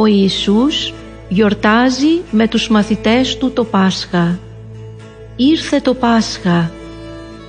[0.00, 0.92] Ο Ιησούς
[1.28, 4.38] γιορτάζει με τους μαθητές του το Πάσχα.
[5.36, 6.70] Ήρθε το Πάσχα.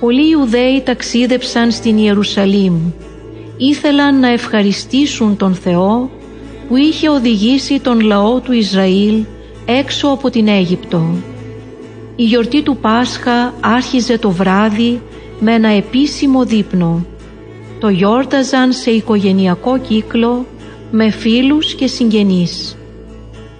[0.00, 2.74] Πολλοί Ιουδαίοι ταξίδεψαν στην Ιερουσαλήμ.
[3.56, 6.10] Ήθελαν να ευχαριστήσουν τον Θεό
[6.68, 9.24] που είχε οδηγήσει τον λαό του Ισραήλ
[9.64, 11.14] έξω από την Αίγυπτο.
[12.16, 15.02] Η γιορτή του Πάσχα άρχιζε το βράδυ
[15.40, 17.06] με ένα επίσημο δείπνο.
[17.80, 20.46] Το γιόρταζαν σε οικογενειακό κύκλο
[20.94, 22.76] με φίλους και συγγενείς.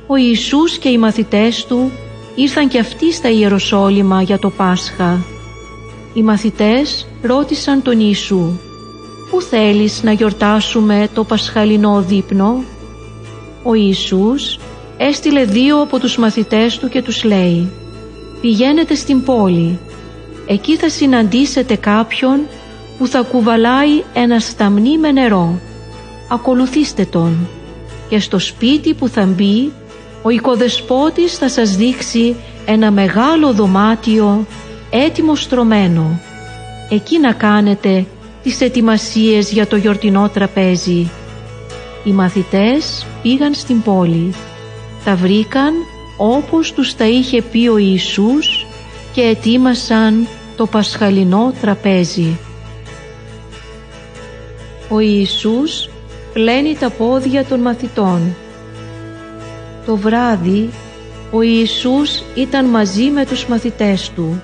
[0.06, 1.90] Ο Ιησούς και οι μαθητές του
[2.34, 5.24] ήρθαν και αυτοί στα Ιεροσόλυμα για το Πάσχα.
[6.14, 8.58] Οι μαθητές ρώτησαν τον Ιησού
[9.30, 12.62] «Πού θέλεις να γιορτάσουμε το πασχαλινό δείπνο»
[13.62, 14.58] Ο Ιησούς
[14.96, 17.70] έστειλε δύο από τους μαθητές του και τους λέει
[18.40, 19.78] «Πηγαίνετε στην πόλη,
[20.46, 22.40] εκεί θα συναντήσετε κάποιον
[22.98, 25.60] που θα κουβαλάει ένα σταμνί με νερό.
[26.32, 27.48] Ακολουθήστε τον
[28.08, 29.72] και στο σπίτι που θα μπει
[30.22, 34.46] ο οικοδεσπότης θα σας δείξει ένα μεγάλο δωμάτιο
[34.90, 36.20] έτοιμο στρωμένο.
[36.90, 38.06] Εκεί να κάνετε
[38.42, 41.10] τις ετοιμασίες για το γιορτινό τραπέζι.
[42.04, 44.34] Οι μαθητές πήγαν στην πόλη.
[45.04, 45.72] Τα βρήκαν
[46.16, 48.66] όπως τους τα είχε πει ο Ιησούς
[49.12, 52.38] και ετοίμασαν το πασχαλινό τραπέζι.
[54.88, 55.91] Ο Ιησούς
[56.32, 58.34] πλένει τα πόδια των μαθητών.
[59.86, 60.70] Το βράδυ
[61.30, 64.42] ο Ιησούς ήταν μαζί με τους μαθητές του.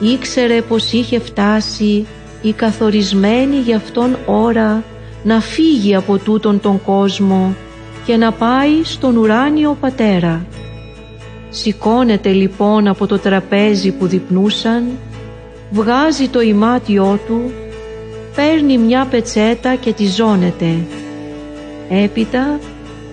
[0.00, 2.06] Ήξερε πως είχε φτάσει
[2.42, 4.82] η καθορισμένη για αυτόν ώρα
[5.22, 7.54] να φύγει από τούτον τον κόσμο
[8.04, 10.46] και να πάει στον ουράνιο πατέρα.
[11.50, 14.84] Σηκώνεται λοιπόν από το τραπέζι που διπνούσαν,
[15.70, 17.52] βγάζει το ημάτιό του,
[18.36, 20.76] παίρνει μια πετσέτα και τη ζώνεται.
[21.88, 22.58] Έπειτα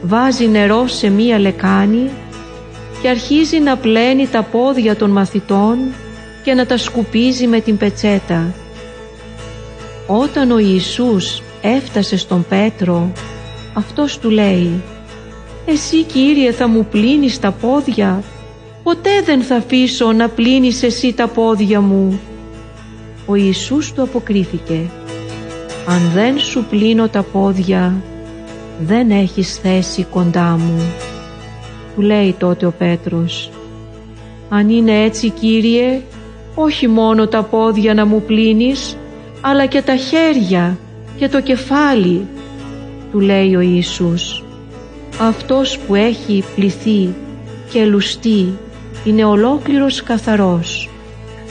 [0.02, 2.10] βάζει νερό σε μία λεκάνη
[3.02, 5.78] και αρχίζει να πλένει τα πόδια των μαθητών
[6.44, 8.54] και να τα σκουπίζει με την πετσέτα.
[10.08, 13.12] Όταν ο Ιησούς έφτασε στον Πέτρο,
[13.74, 14.82] αυτός του λέει
[15.66, 18.24] «Εσύ Κύριε θα μου πλύνεις τα πόδια,
[18.84, 22.20] ποτέ δεν θα αφήσω να πλύνεις εσύ τα πόδια μου».
[23.26, 24.90] Ο Ιησούς του αποκρίθηκε
[25.86, 27.94] «Αν δεν σου πλύνω τα πόδια,
[28.80, 30.82] δεν έχεις θέση κοντά μου».
[31.96, 33.52] Του λέει τότε ο Πέτρος
[34.50, 36.02] «Αν είναι έτσι Κύριε,
[36.56, 38.98] όχι μόνο τα πόδια να μου πλύνεις,
[39.42, 40.78] αλλά και τα χέρια
[41.18, 42.28] και το κεφάλι,
[43.12, 44.44] του λέει ο Ιησούς.
[45.22, 47.14] Αυτός που έχει πληθεί
[47.72, 48.58] και λουστεί
[49.06, 50.90] είναι ολόκληρος καθαρός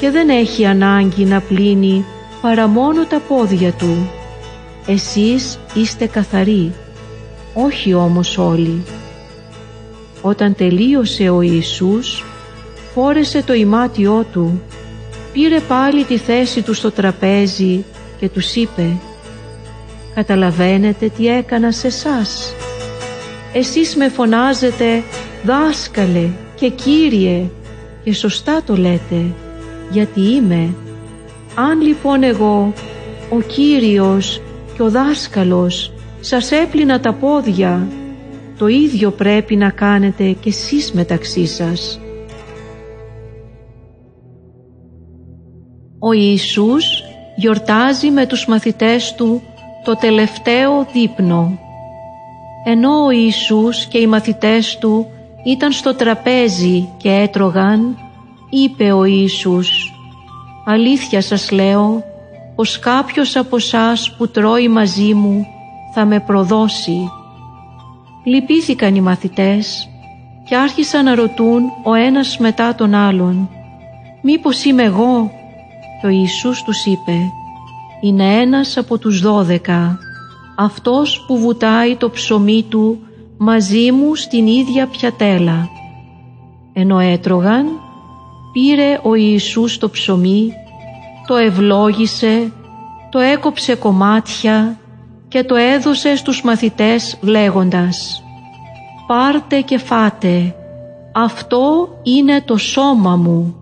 [0.00, 2.04] και δεν έχει ανάγκη να πλύνει
[2.42, 4.10] παρά μόνο τα πόδια του.
[4.86, 6.72] Εσείς είστε καθαροί,
[7.54, 8.82] όχι όμως όλοι.
[10.22, 12.24] Όταν τελείωσε ο Ιησούς,
[12.94, 14.62] φόρεσε το ημάτιό του,
[15.32, 17.84] πήρε πάλι τη θέση του στο τραπέζι
[18.20, 18.86] και τους είπε
[20.14, 22.54] «Καταλαβαίνετε τι έκανα σε σας.
[23.52, 25.02] Εσείς με φωνάζετε
[25.44, 27.50] δάσκαλε και κύριε
[28.04, 29.24] και σωστά το λέτε
[29.90, 30.74] γιατί είμαι.
[31.54, 32.72] Αν λοιπόν εγώ
[33.30, 34.40] ο Κύριος
[34.76, 37.88] και ο δάσκαλος σας έπλυνα τα πόδια
[38.58, 42.00] το ίδιο πρέπει να κάνετε και εσείς μεταξύ σας.
[45.98, 47.02] Ο Ιησούς
[47.36, 49.42] γιορτάζει με τους μαθητές του
[49.84, 51.58] το τελευταίο δείπνο.
[52.64, 55.06] Ενώ ο Ιησούς και οι μαθητές του
[55.44, 57.96] ήταν στο τραπέζι και έτρωγαν,
[58.50, 59.92] είπε ο Ιησούς
[60.64, 62.04] «Αλήθεια σας λέω
[62.54, 65.46] πως κάποιος από σας που τρώει μαζί μου
[65.94, 67.10] θα με προδώσει».
[68.24, 69.88] Λυπήθηκαν οι μαθητές
[70.48, 73.48] και άρχισαν να ρωτούν ο ένας μετά τον άλλον
[74.22, 75.30] «Μήπως είμαι εγώ»
[76.00, 77.12] και ο Ιησούς τους είπε
[78.04, 79.98] είναι ένας από τους δώδεκα,
[80.56, 82.98] αυτός που βουτάει το ψωμί του
[83.38, 85.68] μαζί μου στην ίδια πιατέλα.
[86.72, 87.66] Ενώ έτρωγαν,
[88.52, 90.52] πήρε ο Ιησούς το ψωμί,
[91.26, 92.52] το ευλόγησε,
[93.10, 94.76] το έκοψε κομμάτια
[95.28, 98.22] και το έδωσε στους μαθητές λέγοντας
[99.06, 100.54] «Πάρτε και φάτε,
[101.12, 103.56] αυτό είναι το σώμα μου».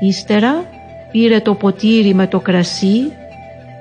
[0.00, 0.64] Ύστερα
[1.12, 2.98] πήρε το ποτήρι με το κρασί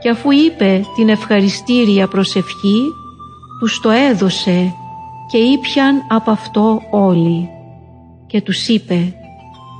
[0.01, 2.81] και αφού είπε την ευχαριστήρια προσευχή,
[3.60, 4.74] τους το έδωσε
[5.31, 7.50] και ήπιαν από αυτό όλοι.
[8.28, 9.13] Και τους είπε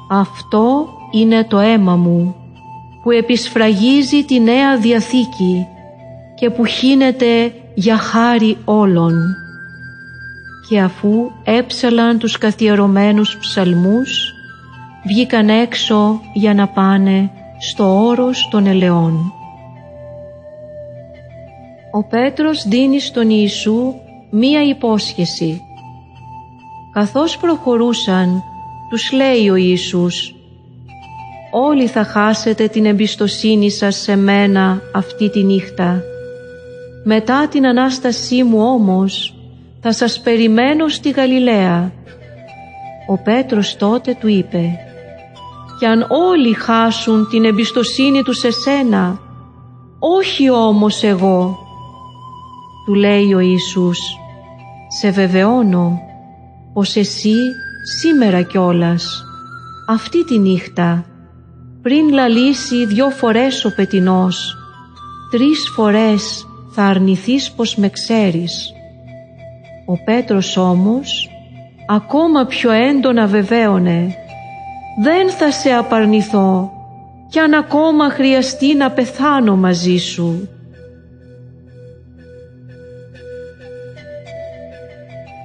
[0.09, 2.43] «Αυτό είναι το αίμα μου
[3.03, 5.67] που επισφραγίζει τη Νέα Διαθήκη
[6.35, 9.35] και που χύνεται για χάρη όλων.
[10.69, 14.33] και αφού έψαλαν τους καθιερωμένους ψαλμούς
[15.05, 19.33] βγήκαν έξω για να πάνε στο όρος των ελαιών.
[21.91, 23.94] Ο Πέτρος δίνει στον Ιησού
[24.29, 25.61] μία υπόσχεση.
[26.94, 28.44] Καθώς προχωρούσαν,
[28.89, 30.35] τους λέει ο Ιησούς
[31.55, 36.01] «Όλοι θα χάσετε την εμπιστοσύνη σας σε μένα αυτή τη νύχτα.
[37.03, 39.35] Μετά την Ανάστασή μου όμως
[39.81, 41.91] θα σας περιμένω στη Γαλιλαία».
[43.07, 44.79] Ο Πέτρος τότε του είπε
[45.79, 49.19] «Κι αν όλοι χάσουν την εμπιστοσύνη τους σε σένα,
[49.99, 51.57] όχι όμως εγώ».
[52.85, 53.99] Του λέει ο Ιησούς
[54.99, 55.99] «Σε βεβαιώνω
[56.73, 57.35] πως εσύ
[57.99, 59.23] σήμερα κιόλας,
[59.88, 61.06] αυτή τη νύχτα,
[61.83, 64.57] πριν λαλήσει δυο φορές ο πετινός,
[65.31, 68.74] τρεις φορές θα αρνηθείς πως με ξέρεις.
[69.85, 71.30] Ο Πέτρος όμως
[71.88, 74.15] ακόμα πιο έντονα βεβαίωνε
[75.03, 76.71] «Δεν θα σε απαρνηθώ
[77.30, 80.47] κι αν ακόμα χρειαστεί να πεθάνω μαζί σου».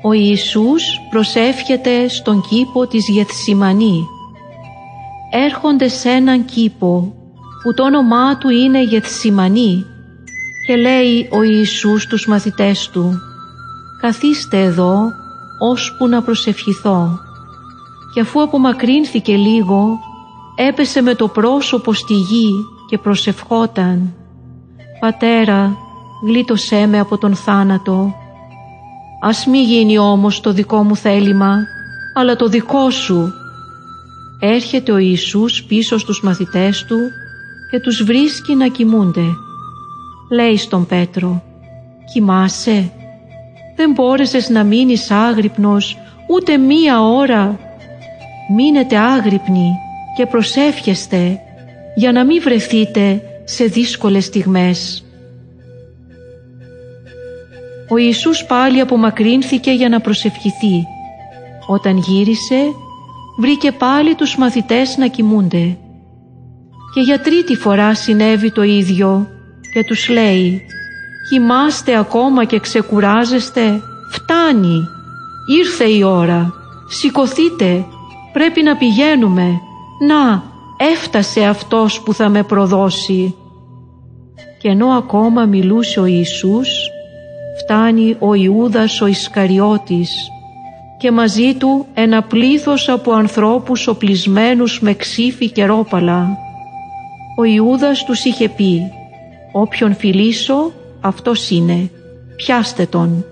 [0.02, 4.06] Ο Ιησούς προσεύχεται στον κήπο της Γεθσιμανή.
[5.30, 7.14] Έρχονται σε έναν κήπο
[7.62, 9.84] που το όνομά του είναι Γεθσιμανή
[10.66, 13.18] και λέει ο Ιησούς τους μαθητές του
[14.00, 15.00] «Καθίστε εδώ
[15.58, 17.18] ώσπου να προσευχηθώ».
[18.14, 19.98] Και αφού απομακρύνθηκε λίγο
[20.56, 22.50] έπεσε με το πρόσωπο στη γη
[22.88, 24.14] και προσευχόταν
[25.00, 25.76] «Πατέρα,
[26.26, 28.14] γλίτωσέ με από τον θάνατο»
[29.20, 31.56] Ας μη γίνει όμως το δικό μου θέλημα,
[32.14, 33.32] αλλά το δικό σου.
[34.40, 36.96] Έρχεται ο Ιησούς πίσω στους μαθητές του
[37.70, 39.26] και τους βρίσκει να κοιμούνται.
[40.30, 41.42] Λέει στον Πέτρο
[42.12, 42.90] «Κοιμάσαι,
[43.76, 45.98] δεν μπόρεσες να μείνεις άγρυπνος
[46.28, 47.58] ούτε μία ώρα.
[48.56, 49.70] Μείνετε άγρυπνοι
[50.16, 51.40] και προσεύχεστε
[51.96, 55.02] για να μην βρεθείτε σε δύσκολες στιγμές».
[57.90, 60.86] Ο Ιησούς πάλι απομακρύνθηκε για να προσευχηθεί.
[61.66, 62.74] Όταν γύρισε,
[63.38, 65.76] βρήκε πάλι τους μαθητές να κοιμούνται.
[66.94, 69.26] Και για τρίτη φορά συνέβη το ίδιο
[69.72, 70.62] και τους λέει
[71.30, 73.80] «Κοιμάστε ακόμα και ξεκουράζεστε,
[74.10, 74.88] φτάνει,
[75.58, 76.52] ήρθε η ώρα,
[76.88, 77.84] σηκωθείτε,
[78.32, 79.60] πρέπει να πηγαίνουμε,
[80.06, 80.42] να,
[80.92, 83.34] έφτασε αυτός που θα με προδώσει».
[84.60, 86.68] Και ενώ ακόμα μιλούσε ο Ιησούς,
[87.62, 90.10] φτάνει ο Ιούδας ο Ισκαριώτης
[90.98, 96.36] και μαζί του ένα πλήθος από ανθρώπους οπλισμένους με ξύφη και ρόπαλα.
[97.38, 98.82] Ο Ιούδας τους είχε πει
[99.52, 101.90] «Όποιον φιλήσω, αυτός είναι,
[102.36, 103.24] πιάστε τον».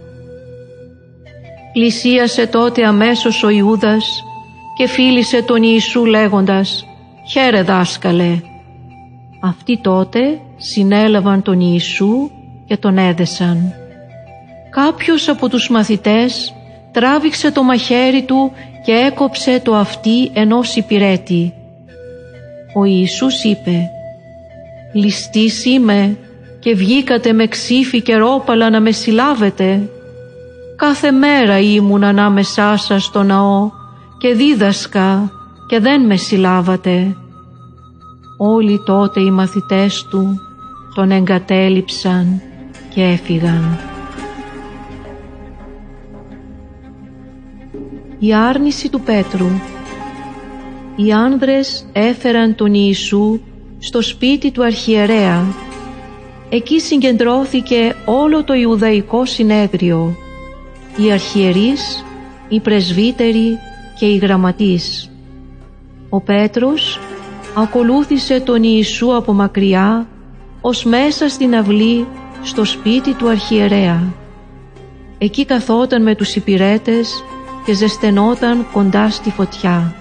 [1.72, 4.22] Πλησίασε τότε αμέσως ο Ιούδας
[4.76, 6.86] και φίλησε τον Ιησού λέγοντας
[7.30, 8.40] «Χαίρε δάσκαλε».
[9.42, 12.30] Αυτοί τότε συνέλαβαν τον Ιησού
[12.66, 13.74] και τον έδεσαν
[14.82, 16.54] κάποιος από τους μαθητές
[16.96, 18.52] τράβηξε το μαχαίρι του
[18.84, 21.52] και έκοψε το αυτί ενός υπηρέτη.
[22.74, 23.90] Ο Ιησούς είπε
[24.92, 26.16] «Ληστής είμαι
[26.58, 29.88] και βγήκατε με ξύφη και ρόπαλα να με συλλάβετε.
[30.76, 33.70] Κάθε μέρα ήμουν ανάμεσά σας στο ναό
[34.18, 35.30] και δίδασκα
[35.68, 37.16] και δεν με συλλάβατε».
[38.38, 40.40] Όλοι τότε οι μαθητές του
[40.94, 42.40] τον εγκατέλειψαν
[42.94, 43.95] και έφυγαν.
[48.18, 49.48] Η άρνηση του Πέτρου
[50.96, 53.40] Οι άνδρες έφεραν τον Ιησού
[53.78, 55.44] στο σπίτι του αρχιερέα.
[56.48, 60.16] Εκεί συγκεντρώθηκε όλο το Ιουδαϊκό συνέδριο,
[60.96, 62.04] οι αρχιερείς,
[62.48, 63.58] οι πρεσβύτεροι
[63.98, 65.10] και οι γραμματείς.
[66.08, 67.00] Ο Πέτρος
[67.56, 70.06] ακολούθησε τον Ιησού από μακριά
[70.60, 72.06] ως μέσα στην αυλή
[72.42, 74.12] στο σπίτι του αρχιερέα.
[75.18, 77.24] Εκεί καθόταν με τους υπηρέτες
[77.66, 79.94] και ζεσθενόταν κοντά στη φωτιά.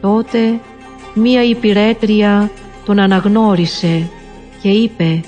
[0.00, 0.60] Τότε
[1.14, 2.50] μία υπηρέτρια
[2.84, 4.08] τον αναγνώρισε
[4.62, 5.20] και είπε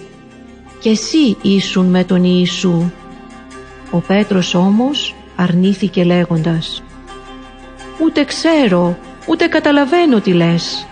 [0.80, 2.90] «Και εσύ ήσουν με τον Ιησού».
[3.90, 6.82] Ο Πέτρος όμως αρνήθηκε λέγοντας
[8.02, 10.87] «Ούτε ξέρω, ούτε καταλαβαίνω τι λες».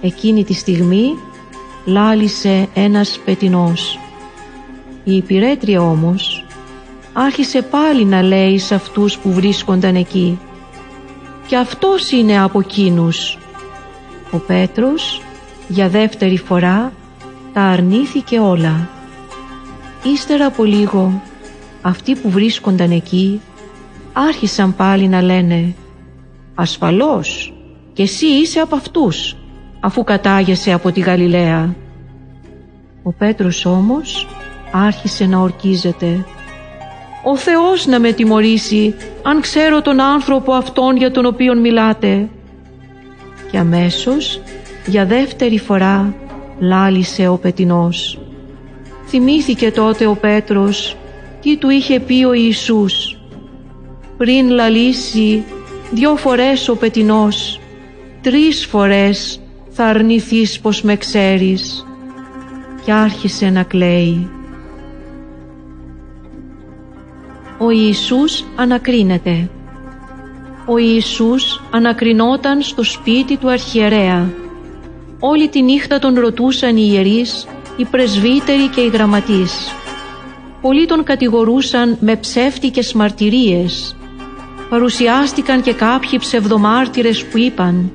[0.00, 1.16] Εκείνη τη στιγμή
[1.84, 3.98] λάλησε ένας πετινός.
[5.04, 6.44] Η υπηρέτρια όμως
[7.16, 10.38] άρχισε πάλι να λέει σε αυτούς που βρίσκονταν εκεί
[11.46, 13.38] «Και αυτός είναι από εκείνους».
[14.30, 15.22] Ο Πέτρος
[15.68, 16.92] για δεύτερη φορά
[17.52, 18.88] τα αρνήθηκε όλα.
[20.02, 21.22] Ύστερα από λίγο
[21.82, 23.40] αυτοί που βρίσκονταν εκεί
[24.12, 25.74] άρχισαν πάλι να λένε
[26.54, 27.54] «Ασφαλώς,
[27.92, 29.36] και εσύ είσαι από αυτούς,
[29.80, 31.74] αφού κατάγεσαι από τη Γαλιλαία».
[33.02, 34.28] Ο Πέτρος όμως
[34.72, 36.24] άρχισε να ορκίζεται.
[37.24, 42.28] «Ο Θεός να με τιμωρήσει, αν ξέρω τον άνθρωπο αυτόν για τον οποίον μιλάτε».
[43.50, 44.40] Και αμέσως,
[44.86, 46.14] για δεύτερη φορά,
[46.58, 48.18] λάλησε ο πετινός.
[49.06, 50.96] Θυμήθηκε τότε ο Πέτρος
[51.40, 53.18] τι του είχε πει ο Ιησούς.
[54.16, 55.44] Πριν λαλήσει
[55.92, 57.60] δυο φορές ο πετινός,
[58.22, 59.40] τρεις φορές
[59.70, 61.86] θα αρνηθείς πως με ξέρεις.
[62.84, 64.28] Και άρχισε να κλαίει.
[67.64, 69.50] Ο Ιησούς ανακρίνεται.
[70.66, 74.32] Ο Ιησούς ανακρινόταν στο σπίτι του αρχιερέα.
[75.20, 79.74] Όλη τη νύχτα τον ρωτούσαν οι ιερείς, οι πρεσβύτεροι και οι γραμματείς.
[80.60, 83.96] Πολλοί τον κατηγορούσαν με ψεύτικες μαρτυρίες.
[84.70, 87.92] Παρουσιάστηκαν και κάποιοι ψευδομάρτυρες που είπαν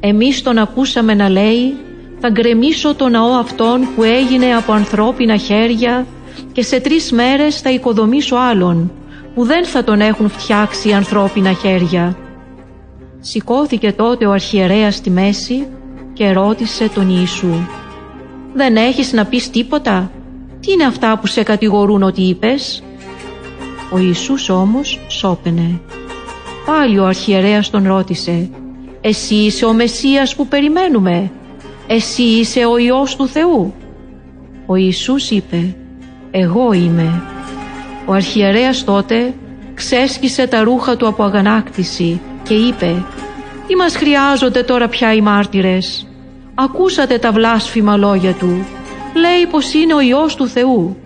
[0.00, 1.76] «Εμείς τον ακούσαμε να λέει
[2.20, 6.06] «Θα γκρεμίσω το ναό αυτόν που έγινε από ανθρώπινα χέρια
[6.52, 8.92] και σε τρεις μέρες θα οικοδομήσω άλλον
[9.34, 12.16] που δεν θα τον έχουν φτιάξει ανθρώπινα χέρια».
[13.20, 15.66] Σηκώθηκε τότε ο αρχιερέας στη μέση
[16.12, 17.54] και ρώτησε τον Ιησού
[18.54, 20.10] «Δεν έχεις να πεις τίποτα»
[20.60, 22.82] Τι είναι αυτά που σε κατηγορούν ότι είπες»
[23.92, 25.80] Ο Ιησούς όμως σώπαινε.
[26.66, 28.50] Πάλι ο αρχιερέας τον ρώτησε
[29.00, 31.30] «Εσύ είσαι ο Μεσσίας που περιμένουμε»
[31.86, 33.74] «Εσύ είσαι ο Υιός του Θεού»
[34.66, 35.76] Ο Ιησούς είπε
[36.30, 37.22] «Εγώ είμαι»
[38.10, 39.34] Ο αρχιερέας τότε
[39.74, 43.04] ξέσκισε τα ρούχα του από αγανάκτηση και είπε
[43.66, 46.06] «Τι μας χρειάζονται τώρα πια οι μάρτυρες»
[46.54, 48.66] Ακούσατε τα βλάσφημα λόγια του
[49.14, 50.96] λέει πως είναι ο Υιός του Θεού.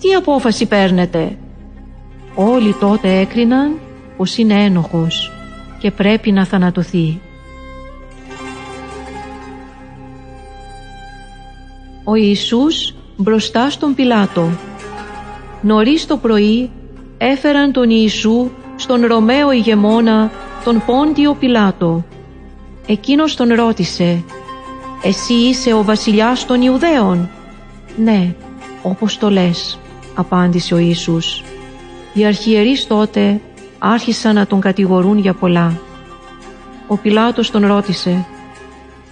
[0.00, 1.38] Τι απόφαση παίρνετε;
[2.34, 3.78] Όλοι τότε έκριναν
[4.16, 5.32] πως είναι ένοχος
[5.78, 7.20] και πρέπει να θανατωθεί.
[12.04, 14.50] Ο Ιησούς μπροστά στον Πιλάτο.
[15.60, 16.70] Νωρίς το πρωί
[17.18, 20.30] έφεραν τον Ιησού στον Ρωμαίο ηγεμόνα
[20.64, 22.04] τον Πόντιο Πιλάτο.
[22.86, 24.24] Εκείνος τον ρώτησε
[25.02, 27.30] «Εσύ είσαι ο βασιλιάς των Ιουδαίων»
[27.96, 28.34] «Ναι,
[28.82, 29.78] όπως το λες»,
[30.14, 31.44] απάντησε ο Ιησούς.
[32.12, 33.40] Οι αρχιερείς τότε
[33.78, 35.78] άρχισαν να τον κατηγορούν για πολλά.
[36.86, 38.26] Ο Πιλάτος τον ρώτησε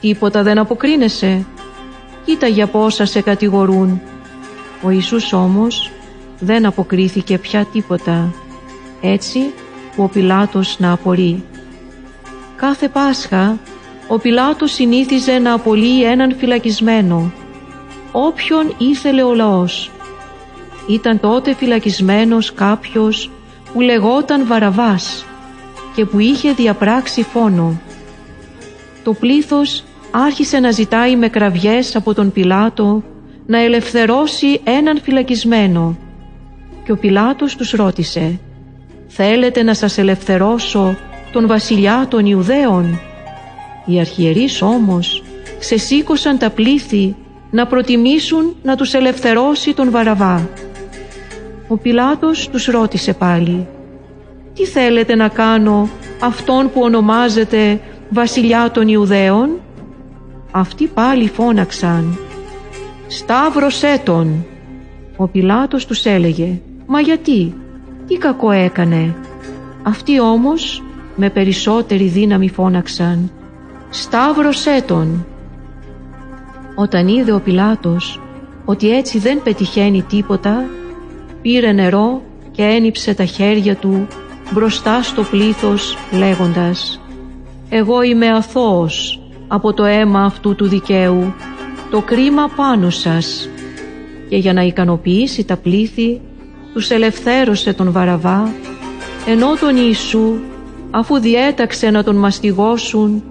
[0.00, 1.46] «Τίποτα δεν αποκρίνεσαι»
[2.24, 4.00] «Κοίτα για πόσα σε κατηγορούν».
[4.82, 5.90] Ο Ιησούς όμως
[6.38, 8.32] δεν αποκρίθηκε πια τίποτα.
[9.00, 9.38] Έτσι
[9.96, 11.44] που ο Πιλάτος να απορεί.
[12.56, 13.58] Κάθε Πάσχα
[14.08, 17.32] ο Πιλάτος συνήθιζε να απολύει έναν φυλακισμένο
[18.16, 19.90] όποιον ήθελε ο λαός.
[20.88, 23.30] Ήταν τότε φυλακισμένος κάποιος
[23.72, 25.24] που λεγόταν Βαραβάς
[25.94, 27.80] και που είχε διαπράξει φόνο.
[29.04, 33.02] Το πλήθος άρχισε να ζητάει με κραυγές από τον Πιλάτο
[33.46, 35.96] να ελευθερώσει έναν φυλακισμένο
[36.84, 38.38] και ο Πιλάτος τους ρώτησε
[39.06, 40.96] «Θέλετε να σας ελευθερώσω
[41.32, 43.00] τον βασιλιά των Ιουδαίων»
[43.86, 45.22] Οι αρχιερείς όμως
[45.58, 47.16] ξεσήκωσαν τα πλήθη
[47.50, 50.48] να προτιμήσουν να τους ελευθερώσει τον Βαραβά.
[51.68, 53.66] Ο Πιλάτος τους ρώτησε πάλι
[54.54, 55.88] «Τι θέλετε να κάνω
[56.20, 59.58] αυτόν που ονομάζεται βασιλιά των Ιουδαίων»
[60.56, 62.18] Αυτοί πάλι φώναξαν
[63.06, 64.46] «Σταύρωσέ τον»
[65.16, 67.54] Ο Πιλάτος τους έλεγε «Μα γιατί,
[68.06, 69.14] τι κακό έκανε»
[69.82, 70.82] Αυτοί όμως
[71.16, 73.30] με περισσότερη δύναμη φώναξαν
[73.90, 75.26] «Σταύρωσέ τον»
[76.74, 78.20] Όταν είδε ο Πιλάτος
[78.64, 80.64] ότι έτσι δεν πετυχαίνει τίποτα,
[81.42, 84.06] πήρε νερό και ένιψε τα χέρια του
[84.52, 87.00] μπροστά στο πλήθος λέγοντας
[87.68, 91.34] «Εγώ είμαι αθώος από το αίμα αυτού του δικαίου,
[91.90, 93.48] το κρίμα πάνω σας»
[94.28, 96.20] και για να ικανοποιήσει τα πλήθη
[96.74, 98.52] τους ελευθέρωσε τον Βαραβά
[99.26, 100.34] ενώ τον Ιησού
[100.90, 103.22] αφού διέταξε να τον μαστιγώσουν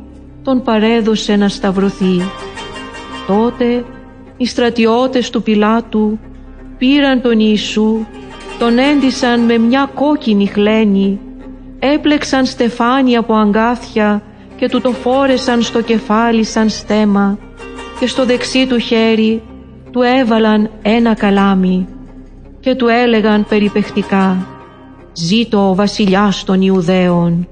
[0.44, 2.22] τον παρέδωσε να σταυρωθεί.
[3.28, 3.86] Τότε
[4.38, 6.20] οι στρατιώτες του Πιλάτου
[6.78, 8.06] πήραν τον Ιησού,
[8.60, 11.20] τον έντυσαν με μια κόκκινη χλένη,
[11.80, 14.24] έπλεξαν στεφάνι από αγκάθια
[14.56, 17.38] και του το φόρεσαν στο κεφάλι σαν στέμα
[18.00, 19.42] και στο δεξί του χέρι
[19.92, 21.88] του έβαλαν ένα καλάμι
[22.64, 24.48] και του έλεγαν περιπεχτικά
[25.14, 27.48] «Ζήτω ο βασιλιάς των Ιουδαίων».